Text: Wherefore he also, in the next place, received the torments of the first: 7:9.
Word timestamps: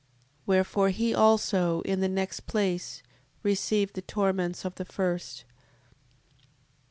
Wherefore 0.47 0.89
he 0.89 1.13
also, 1.13 1.81
in 1.81 1.99
the 1.99 2.09
next 2.09 2.47
place, 2.47 3.03
received 3.43 3.93
the 3.93 4.01
torments 4.01 4.65
of 4.65 4.73
the 4.73 4.83
first: 4.85 5.45
7:9. 6.39 6.45